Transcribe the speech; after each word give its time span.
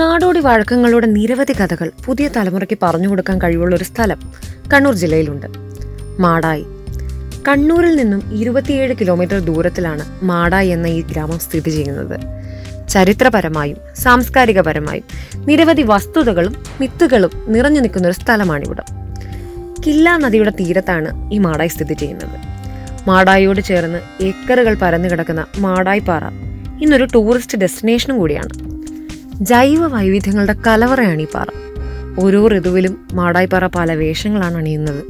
നാടോടി 0.00 0.40
വഴക്കങ്ങളുടെ 0.40 1.06
നിരവധി 1.06 1.52
കഥകൾ 1.52 1.90
പുതിയ 2.06 2.28
തലമുറയ്ക്ക് 2.28 2.78
പറഞ്ഞു 2.82 3.08
കൊടുക്കാൻ 3.08 3.38
കഴിവുള്ള 3.38 3.76
ഒരു 3.76 3.84
സ്ഥലം 3.84 4.32
കണ്ണൂർ 4.72 4.94
ജില്ലയിലുണ്ട്. 4.94 5.46
മാടായി. 6.20 6.64
കണ്ണൂരിൽ 7.48 7.96
നിന്നും 7.96 8.34
ഇരുപത്തിയേഴ് 8.34 8.94
കിലോമീറ്റർ 9.00 9.38
ദൂരത്തിലാണ് 9.38 10.24
മാടായി 10.24 10.68
എന്ന 10.68 10.86
ഈ 10.86 11.02
ഗ്രാമം 11.02 11.38
സ്ഥിതി 11.38 11.70
ചെയ്യുന്നത്. 11.70 12.20
ചരിത്രപരമായും 12.88 13.76
സാംസ്കാരികപരമായും 13.96 15.04
നിരവധി 15.46 15.82
വസ്തുതകളും 15.82 16.56
മിത്തുകളും 16.80 17.30
നിറഞ്ഞു 17.48 17.80
നിൽക്കുന്ന 17.80 18.08
ഒരു 18.08 18.14
സ്ഥലമാണിവിടം. 18.14 18.84
കില്ല 19.86 20.16
നദിയുടെ 20.16 20.50
തീരത്താണ് 20.50 21.34
ഈ 21.34 21.38
മാടായി 21.38 21.68
സ്ഥിതി 21.68 21.94
ചെയ്യുന്നത്. 21.94 22.38
മാടായിയോട് 23.08 23.60
ചേർന്ന് 23.60 24.22
ഏക്കറുകൾ 24.22 24.74
പരന്നു 24.74 25.08
കിടക്കുന്ന 25.08 25.46
മാടായി 25.58 25.98
പാറ 25.98 26.24
ഇന്നൊരു 26.82 27.04
ടൂറിസ്റ്റ് 27.04 27.58
ഡെസ്റ്റിനേഷനും 27.58 28.18
കൂടിയാണ്. 28.18 28.69
ജൈവ 29.42 29.86
വൈവിധ്യങ്ങളുടെ 29.86 30.54
കലവറയാണ് 30.66 31.22
ഈ 31.22 31.26
പാറ. 31.34 31.46
ഓരോ 32.18 32.48
ഋതുവിലും 32.48 33.06
മാടായിപ്പാറ 33.14 33.66
പല 33.66 33.94
വേഷങ്ങളാണ് 33.94 34.56
അണിയുന്നത്. 34.56 35.02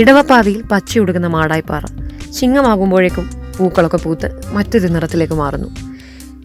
ഇടവപ്പാതിയിൽ 0.00 0.62
പച്ചയൊടുക്കുന്ന 0.62 1.26
മാടായിപ്പാറ 1.26 1.84
ചിങ്ങമാകുമ്പോഴേക്കും 2.38 3.30
പൂക്കളൊക്കെ 3.58 3.96
പൂത്ത് 3.96 4.40
മറ്റൊരു 4.52 4.86
നിറത്തിലേക്ക് 4.86 5.34
മാറുന്നു. 5.34 5.68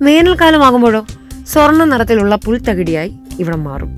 വേനൽക്കാലമാകുമ്പോഴോ 0.02 1.06
സ്വർണ 1.48 1.84
നിറത്തിലുള്ള 1.84 2.36
പുൽത്തകിടിയായി 2.36 3.20
ഇവിടെ 3.40 3.58
മാറും. 3.58 3.96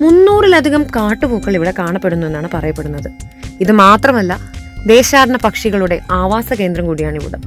മുന്നൂറിലധികം 0.00 0.82
കാട്ടുപൂക്കൾ 0.82 1.54
ഇവിടെ 1.54 1.74
കാണപ്പെടുന്നു 1.78 2.26
എന്നാണ് 2.26 2.48
പറയപ്പെടുന്നത്. 2.54 3.10
ഇത് 3.60 3.72
മാത്രമല്ല 3.72 4.38
ദേശാടന 4.86 5.36
പക്ഷികളുടെ 5.36 6.00
ആവാസ 6.10 6.52
കേന്ദ്രം 6.52 6.86
കൂടിയാണ് 6.86 7.16
ഇവിടെ. 7.16 7.38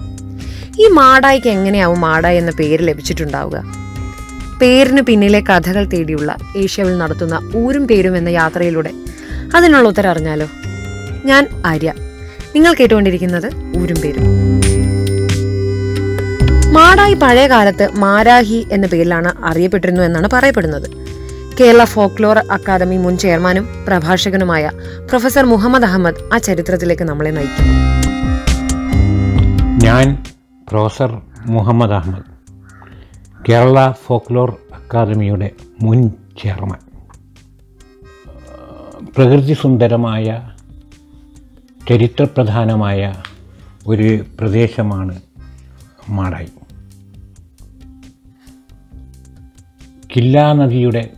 ഈ 0.82 0.88
മാടായിക്ക് 0.88 1.48
എങ്ങനെയാവും 1.48 2.02
മാടായി 2.02 2.38
എന്ന 2.38 2.52
പേര് 2.52 2.88
ലഭിച്ചിട്ടുണ്ടാവുക? 2.88 3.83
പേരിന് 4.64 5.02
പിന്നിലെ 5.02 5.40
കഥകൾ 5.40 5.86
തേടിയുള്ള 5.86 6.36
ഏഷ്യാവിൽ 6.58 6.98
നടത്തുന്ന 6.98 7.50
ഊരും 7.56 7.88
പേരും 7.88 8.18
എന്ന 8.18 8.30
യാത്രയിലൂടെ 8.30 8.92
അതിനുള്ള 9.56 9.88
ഉത്തരം 9.88 10.10
അറിഞ്ഞാലോ 10.10 10.48
ഞാൻ 11.26 11.48
ആര്യ. 11.66 11.94
നിങ്ങൾ 12.56 12.74
കേട്ടുകൊണ്ടിരിക്കുന്നത് 12.74 13.48
ഊരും 13.82 14.00
പേരും 14.04 14.26
മാടായി 16.74 17.14
പഴയ 17.14 17.48
കാലത്ത് 17.48 17.90
മാരാഹി 17.96 18.68
എന്ന 18.72 18.88
പേരിലാണ് 18.88 19.46
അറിയപ്പെട്ടിരുന്നു 19.46 20.02
എന്നാണ് 20.02 20.30
പറയപ്പെടുന്നത്. 20.34 20.88
കേരള 21.60 21.84
ഫോക്ലോർ 21.84 22.38
അക്കാദമി 22.38 22.98
മുൻ 22.98 23.18
ചെയർമാനും 23.18 23.68
പ്രഭാഷകനുമായ 23.88 24.72
പ്രൊഫസർ 25.10 25.46
മുഹമ്മദ് 25.46 25.84
അഹമ്മദ് 25.84 26.34
ആ 26.34 26.38
ചരിത്രത്തിലേക്ക് 26.38 27.04
നമ്മളെ 27.04 27.30
നയിക്കും. 27.30 27.66
ഞാൻ 29.86 30.18
പ്രൊഫസർ 30.70 31.22
മുഹമ്മദ് 31.46 31.92
അഹമ്മദ്. 31.92 32.33
കേരള 33.50 33.92
ഫോക്ലോർ 33.92 34.58
അക്കാദമിയുടെ 34.74 35.52
മുൻ 35.82 36.10
ചെയർമാൻ. 36.44 36.80
പ്രകൃതി 39.16 39.54
സുന്ദരമായ 39.54 40.52
ചരിത്രപ്രധാനമായ 41.90 43.14
ഒരു 43.88 44.26
പ്രദേശമാണ് 44.40 45.22
മാടായി. 46.10 46.50
കില്ലാ 50.16 50.54
നദിയുടെ 50.54 51.10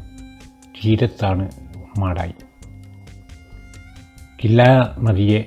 തീരത്താണ് 0.85 1.51
മാടായി. 1.97 2.33
കില്ലാ 4.43 4.95
നദിയെ 4.99 5.43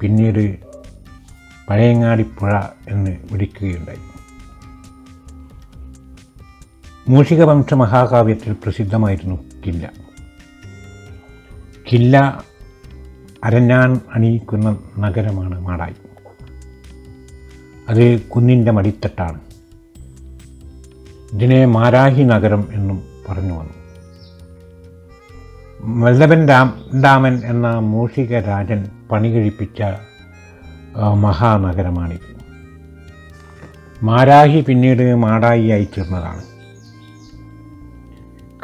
പിന്നീട് 0.00 0.58
പഴയങ്ങാടിപ്പുഴ 1.70 2.60
എന്ന് 2.88 3.16
വിളിക്കുകയുണ്ടായി. 3.32 4.11
മൂഷികവംശ 7.12 7.74
മഹാകാവ്യത്തിൽ 7.74 8.52
പ്രസിദ്ധമായിരുന്നു 8.52 9.44
കില്ല. 9.66 9.92
കില്ല 11.92 12.44
അരഞ്ഞാൻ 13.44 14.00
അണിയിക്കുന്ന 14.14 14.78
നഗരമാണ് 14.98 15.60
മാടായി. 15.60 15.94
അത് 17.88 18.20
കുന്നിന്റെ 18.20 18.70
മടിത്തട്ടാണ്. 18.70 19.40
ഇതിനെ 21.32 21.64
മാരാഹി 21.64 22.22
നഗരം 22.22 22.68
എന്നും 22.72 23.02
പറഞ്ഞു 23.28 23.52
വന്നു. 23.52 23.74
വല്ലഭൻ 26.04 26.48
രാം 26.48 26.84
രാമൻ 27.04 27.40
എന്ന 27.44 27.78
മൂഷിക 27.78 28.38
രാജൻ 28.38 28.90
പണി 29.10 29.28
കഴിപ്പിച്ച 29.28 29.82
മഹാനഗരമാണിത്. 31.14 32.36
മാരാഹി 34.04 34.60
പിന്നീട് 34.60 35.14
മാടായി 35.14 35.68
ആയി 35.68 35.84
തീർന്നതാണ്. 35.84 36.51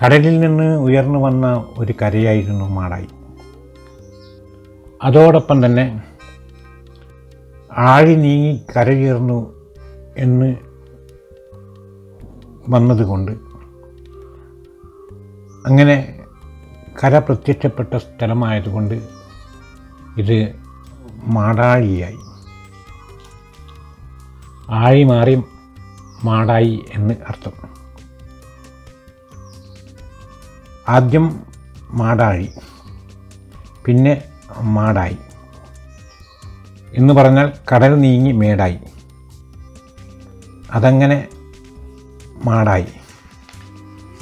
കടലിൽ 0.03 0.41
നിന്ന് 0.41 0.79
ഉയർന്നു 0.81 1.19
വന്ന 1.19 1.67
ഒരു 1.79 1.95
കരയായിരുന്നു 2.03 2.65
മാടായി. 2.65 3.09
അതോടൊപ്പം 5.03 5.67
തന്നെ 5.67 6.03
ആഴി 7.73 8.15
നീങ്ങി 8.15 8.61
കരയുയർന്നു 8.77 9.55
എന്ന് 10.17 10.57
വന്നതുകൊണ്ട് 12.69 13.33
അങ്ങനെ 15.67 16.25
കര 17.05 17.19
പ്രത്യക്ഷപ്പെട്ട 17.19 17.97
സ്ഥലമായതുകൊണ്ട് 17.97 18.95
ഇത് 20.17 20.55
മാടാഴിയായി. 21.27 22.19
ആഴി 24.71 25.03
മാറി 25.03 25.43
മാടായി 26.25 26.85
എന്ന് 26.95 27.15
അർത്ഥം. 27.29 27.78
ആദ്യം 30.89 31.41
മാടായി 31.91 32.51
പിന്നെ 33.85 34.23
മാടായി 34.61 35.17
എന്ന് 36.95 37.15
പറഞ്ഞാൽ 37.15 37.53
കടൽ 37.75 37.95
നീങ്ങി 37.95 38.33
മേടായി. 38.33 38.79
അതങ്ങനെ 40.71 41.29
മാടായി. 42.45 42.87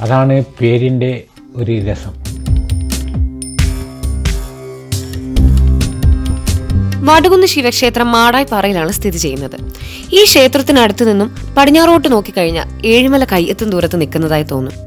അതാണ് 0.00 0.43
പേരിന്റെ 0.60 1.25
ഒരു 1.56 1.72
രസം. 1.72 2.12
വടുകുന്ന് 7.04 7.47
ശിവക്ഷേത്രം 7.47 8.12
മാടായി 8.12 8.44
പാറയിലാണ് 8.44 8.93
സ്ഥിതി 8.93 9.16
ചെയ്യുന്നത്. 9.16 9.72
ഈ 10.12 10.25
ക്ഷേത്രത്തിനടുത്ത് 10.25 11.10
നിന്നും 11.10 11.34
പടിഞ്ഞാറോട്ട് 11.59 12.12
നോക്കിക്കഴിഞ്ഞാൽ 12.12 12.87
ഏഴിമല 12.87 13.25
കയ്യെത്തും 13.25 13.71
ദൂരത്ത് 13.71 14.00
നിൽക്കുന്നതായി 14.00 14.43
തോന്നും. 14.43 14.86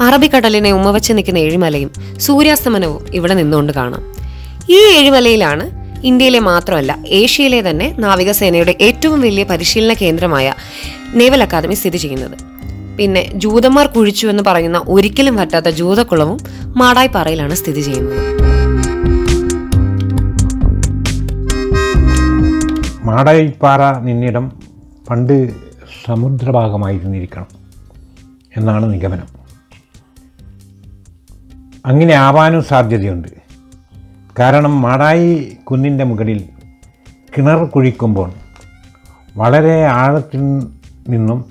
അറബിക്കടലിനെ 0.00 0.72
ഉമ്മവച്ച് 0.72 1.12
നിൽക്കുന്ന 1.12 1.38
ഏഴിമലയും 1.38 1.90
സൂര്യാസ്തമനവും 2.18 3.06
ഇവിടെ 3.14 3.34
നിന്നുകൊണ്ട് 3.34 3.72
കാണാം. 3.72 4.02
ഈ 4.70 4.78
ഏഴിമലയിലാണ് 4.96 5.84
ഇന്ത്യയിലെ 6.06 6.38
മാത്രമല്ല 6.38 6.98
ഏഷ്യയിലെ 7.06 7.70
തന്നെ 7.70 7.94
നാവികസേനയുടെ 7.98 8.76
ഏറ്റവും 8.80 9.20
വലിയ 9.20 9.44
പരിശീലന 9.44 9.92
കേന്ദ്രമായ 9.92 10.54
നേവൽ 11.14 11.42
അക്കാദമി 11.42 11.74
സ്ഥിതി 11.74 11.96
ചെയ്യുന്നത്. 11.96 12.36
പിന്നെ 12.98 13.32
ജൂതന്മാർ 13.34 13.86
കുഴിച്ചു 13.86 14.26
എന്ന് 14.26 14.42
പറയുന്ന 14.46 14.84
ഒരിക്കലും 14.88 15.36
പറ്റാത്ത 15.36 15.68
ജൂതക്കുളവും 15.68 16.38
മാടായിപ്പാറയിലാണ് 16.76 17.54
സ്ഥിതി 17.54 17.80
ചെയ്യുന്നത്. 17.80 18.20
മാടായിപ്പാറ 23.04 23.98
നിന്നിടം 23.98 24.52
പണ്ട് 25.10 25.50
സമുദ്രഭാഗമായിരുന്നിരിക്കണം 26.06 27.46
എന്നാണ് 28.56 28.92
നിഗമനം. 28.92 29.43
അങ്ങനെ 31.86 32.14
ആവാനും 32.14 32.62
സാധ്യതയുണ്ട്. 32.62 33.28
കാരണം 34.38 34.82
മാടായി 34.82 35.56
കുന്നിന്റെ 35.64 36.04
മുകളിൽ 36.04 36.44
കിണർ 37.36 37.64
കുഴിക്കുമ്പോൾ 37.64 38.30
വളരെ 39.36 39.84
ആഴത്തിൽ 39.84 40.40
നിന്നും 41.08 41.44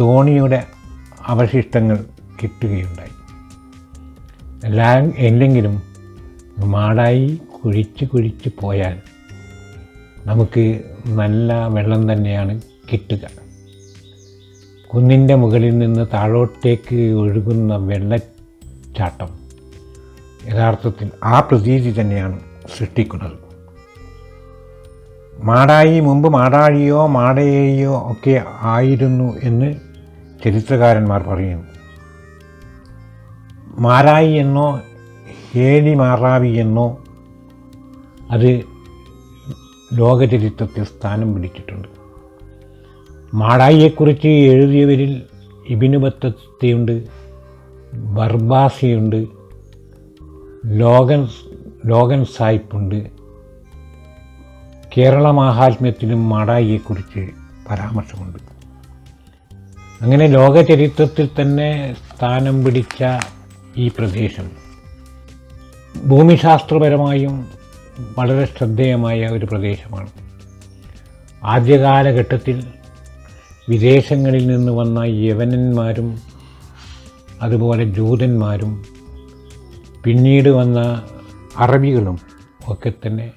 തോണിയുടെ 0.00 0.66
അവശിഷ്ടങ്ങൾ 1.26 2.04
കിട്ടുകയുണ്ടായി. 2.42 3.14
എല്ലാ 4.64 4.88
എന്തെങ്കിലും 5.16 5.82
മാടായി 6.58 7.40
കുഴിച്ച് 7.58 8.04
കുഴിച്ച് 8.04 8.48
പോയാൽ 8.60 8.96
നമുക്ക് 10.24 10.80
നല്ല 11.06 11.66
വെള്ളം 11.66 12.12
തന്നെയാണ് 12.12 12.60
കിട്ടുക. 12.92 13.24
കുന്നിന്റെ 14.86 15.34
മുകളിൽ 15.34 15.78
നിന്ന് 15.78 16.06
താഴോട്ടേക്ക് 16.12 17.12
ഒഴുകുന്ന 17.12 17.76
വെള്ളച്ചാട്ടം 19.00 19.30
യഥാർത്ഥത്തിൽ 20.48 21.08
ആ 21.24 21.40
പ്രതീതി 21.40 21.90
തന്നെയാണ് 22.00 22.36
സൃഷ്ടിക്കുന്നത്. 22.76 23.36
മാടായി 25.44 26.00
മുമ്പ് 26.00 26.28
മാടാഴിയോ 26.32 27.06
മാടയേയോ 27.06 27.92
ഒക്കെ 28.12 28.34
ആയിരുന്നു 28.72 29.28
എന്ന് 29.42 29.68
ചരിത്രകാരന്മാർ 30.44 31.20
പറയുന്നു. 31.22 31.66
മാരായി 33.78 34.32
എന്നോ 34.42 34.66
ഹേലി 35.52 35.94
മാറാവി 35.94 36.52
എന്നോ 36.64 36.86
അത് 38.30 38.50
ലോകചരിത്രത്തിൽ 39.92 40.84
സ്ഥാനം 40.84 41.28
പിടിച്ചിട്ടുണ്ട്. 41.34 41.88
മാടായിയെക്കുറിച്ച് 43.34 44.30
എഴുതിയവരിൽ 44.52 45.12
ഇബിനു 45.68 45.98
ബർബാസിയുണ്ട്. 47.94 49.26
ലോകൻ 50.66 51.28
ലോകൻ 51.86 52.24
സായിപ്പുണ്ട്. 52.24 53.10
കേരള 54.96 55.30
മാഹാത്മ്യത്തിലും 55.30 56.28
മാടായിയെക്കുറിച്ച് 56.28 57.28
പരാമർശമുണ്ട്. 57.70 58.38
അങ്ങനെ 60.04 60.26
ലോക 60.26 60.60
ചരിത്രത്തിൽ 60.60 61.28
തന്നെ 61.40 61.94
സ്ഥാനം 61.94 62.64
പിടിച്ച 62.64 63.26
ഈ 63.76 63.88
പ്രദേശം 63.88 64.50
ഭൂമിശാസ്ത്രപരമായും 66.06 67.46
വളരെ 68.18 68.44
ശ്രദ്ധേയമായ 68.44 69.26
ഒരു 69.26 69.46
പ്രദേശമാണ്. 69.46 70.08
ആദ്യകാലഘട്ടത്തിൽ 71.44 72.64
വിദേശങ്ങളിൽ 73.68 74.46
നിന്ന് 74.46 74.72
വന്ന 74.72 74.98
യവനന്മാരും 75.04 76.29
അതുപോലെ 77.42 77.84
ജൂതന്മാരും 77.84 78.84
പിന്നീട് 80.04 80.48
വന്ന 80.48 81.06
അറബികളും 81.58 82.18
ഒക്കെ 82.68 82.92
തന്നെ 83.06 83.32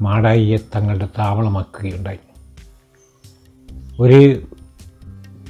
മാടായിയെ 0.00 0.58
തങ്ങളുടെ 0.76 1.08
താവളമാക്കുകയുണ്ടായി. 1.18 2.18
ഒരു 4.00 4.42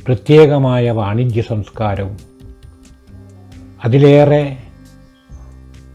പ്രത്യേകമായ 0.06 0.90
വാണിജ്യ 0.90 1.42
സംസ്കാരവും 1.42 2.18
അതിലേറെ 3.84 4.56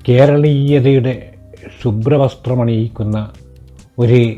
കേരളീയതയുടെ 0.09 1.33
ശുഭ്രവസ്ത്രമണിയിക്കുന്ന 1.81 3.31
ഒരു 3.99 4.35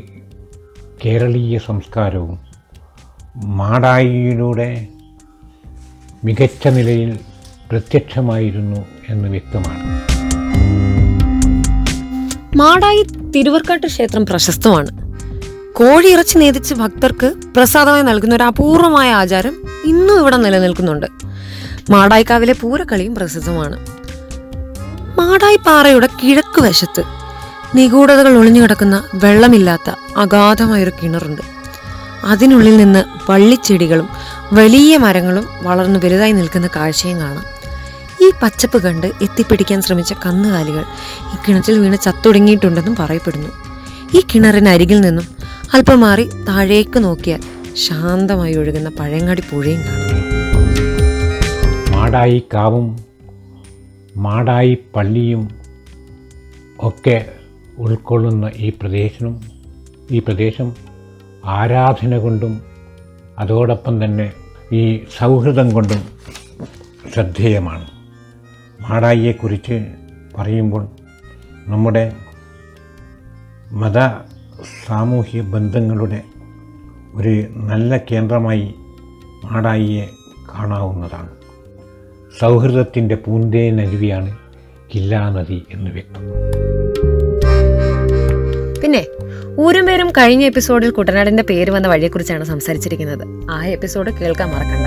കേരളീയ 1.04 1.58
സംസ്കാരവും 1.58 2.38
മാടായിയിലൂടെ 3.44 4.88
മികച്ച 6.24 6.68
നിലയിൽ 6.68 7.18
പ്രത്യക്ഷമായിരുന്നു 7.70 8.84
എന്ന് 9.08 9.28
വ്യക്തമാണ്. 9.28 10.00
മാടായി 12.56 13.02
തിരുവർക്കാട്ട് 13.02 13.86
ക്ഷേത്രം 13.86 14.26
പ്രശസ്തമാണ്. 14.26 15.16
കോഴിയിറച്ചി 15.72 16.38
നേതിച്ച് 16.38 16.74
ഭക്തർക്ക് 16.74 17.34
പ്രസാദമായി 17.56 18.02
നൽകുന്ന 18.02 18.34
ഒരു 18.34 18.44
അപൂർവമായ 18.44 19.12
ആചാരം 19.12 19.56
ഇന്നും 19.84 20.20
ഇവിടെ 20.20 20.36
നിലനിൽക്കുന്നുണ്ട്. 20.36 21.06
മാടായിക്കാവിലെ 21.90 22.52
പൂരക്കളിയും 22.52 23.14
പ്രസിദ്ധമാണ്. 23.14 23.76
മാടായി 25.18 25.56
പാറയുടെ 25.56 26.08
കിഴക്ക് 26.22 26.62
വശത്ത് 26.62 27.02
നിഗൂഢതകൾ 27.74 28.36
ഒളിഞ്ഞു 28.36 28.62
കിടക്കുന്ന 28.62 29.04
വെള്ളമില്ലാത്ത 29.14 29.94
അഗാധമായൊരു 30.16 30.92
കിണറുണ്ട്. 31.02 31.42
അതിനുള്ളിൽ 32.24 32.76
നിന്ന് 32.76 33.30
വള്ളിച്ചെടികളും 33.30 34.08
വലിയ 34.52 34.96
മരങ്ങളും 34.96 35.46
വളർന്നു 35.62 35.98
വലുതായി 36.04 36.32
നിൽക്കുന്ന 36.32 36.68
കാഴ്ചയും 36.76 37.20
കാണാം. 37.20 37.44
ഈ 38.24 38.30
പച്ചപ്പ് 38.42 38.82
കണ്ട് 38.82 39.06
എത്തിപ്പിടിക്കാൻ 39.06 39.82
ശ്രമിച്ച 39.82 40.12
കന്നുകാലികൾ 40.26 40.84
ഈ 41.32 41.36
കിണറ്റിൽ 41.48 41.78
വീണ് 41.78 41.96
ചത്തൊടുങ്ങിയിട്ടുണ്ടെന്നും 41.96 42.96
പറയപ്പെടുന്നു. 42.96 43.48
ഈ 44.16 44.20
കിണറിനരികിൽ 44.20 45.00
നിന്നും 45.00 45.26
അല്പം 45.74 46.00
മാറി 46.00 46.24
താഴേക്ക് 46.48 47.04
നോക്കിയാൽ 47.04 47.40
ശാന്തമായി 47.74 48.54
ഒഴുകുന്ന 48.54 48.88
പഴയങ്ങാടി 48.88 49.42
പുഴയും 49.50 49.80
കാണാം. 49.80 50.06
മാടായി 51.96 52.42
കാവും 52.54 52.98
മാടായി 54.16 54.78
പള്ളിയും 54.96 55.48
ഒക്കെ 56.80 57.30
ഉൾക്കൊള്ളുന്ന 57.78 58.50
ഈ 58.56 58.70
പ്രദേശം 58.70 59.40
ഈ 60.10 60.18
പ്രദേശം 60.18 60.74
ആരാധന 61.44 62.18
കൊണ്ടും 62.18 62.60
അതോടൊപ്പം 63.38 64.04
തന്നെ 64.04 64.32
ഈ 64.72 65.04
സൗഹൃദം 65.18 65.70
കൊണ്ടും 65.70 66.02
ശ്രദ്ധേയമാണ്. 67.12 67.88
മാടായിയെക്കുറിച്ച് 68.80 69.86
പറയുമ്പോൾ 70.38 70.88
നമ്മുടെ 71.66 72.12
മത 73.72 73.98
സാമൂഹ്യ 74.86 75.40
ബന്ധങ്ങളുടെ 75.40 76.22
ഒരു 77.14 77.46
നല്ല 77.50 77.96
കേന്ദ്രമായി 77.96 78.74
മാടായിയെ 79.44 80.06
കാണാവുന്നതാണ്. 80.54 81.28
സൗഹൃദത്തിന്റെ 82.40 83.14
പൂന്തേനരുവിയാണ് 83.14 84.36
കില്ലാനദി 84.94 84.94
കില്ലാ 84.94 85.30
നദി 85.30 85.62
എന്ന് 85.70 85.90
വ്യക്തം. 85.90 86.22
പിന്നെ 88.90 89.06
ഊരും 89.58 89.86
പേരും 89.86 90.10
കഴിഞ്ഞ 90.10 90.44
എപ്പിസോഡിൽ 90.44 90.90
കുട്ടനാടിന്റെ 90.90 91.42
പേര് 91.42 91.70
വന്ന 91.70 91.88
വഴിയെക്കുറിച്ചാണ് 91.88 92.44
സംസാരിച്ചിരിക്കുന്നത്. 92.44 93.50
ആ 93.50 93.64
എപ്പിസോഡ് 93.66 94.10
കേൾക്കാൻ 94.10 94.48
മറക്കണ്ട. 94.48 94.86